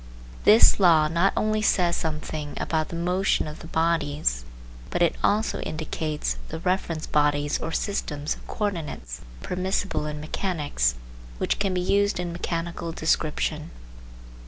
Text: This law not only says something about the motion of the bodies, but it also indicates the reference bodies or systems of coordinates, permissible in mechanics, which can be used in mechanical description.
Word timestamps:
This 0.45 0.79
law 0.79 1.07
not 1.07 1.31
only 1.37 1.61
says 1.61 1.95
something 1.95 2.55
about 2.57 2.89
the 2.89 2.95
motion 2.95 3.47
of 3.47 3.59
the 3.59 3.67
bodies, 3.67 4.43
but 4.89 5.03
it 5.03 5.15
also 5.23 5.59
indicates 5.59 6.37
the 6.49 6.57
reference 6.57 7.05
bodies 7.05 7.59
or 7.59 7.71
systems 7.71 8.33
of 8.33 8.47
coordinates, 8.47 9.21
permissible 9.43 10.07
in 10.07 10.19
mechanics, 10.19 10.95
which 11.37 11.59
can 11.59 11.75
be 11.75 11.81
used 11.81 12.19
in 12.19 12.33
mechanical 12.33 12.91
description. 12.91 13.69